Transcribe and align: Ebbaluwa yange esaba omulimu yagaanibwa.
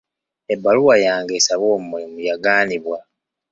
Ebbaluwa 0.53 0.95
yange 1.05 1.33
esaba 1.39 1.65
omulimu 1.77 2.17
yagaanibwa. 2.29 2.97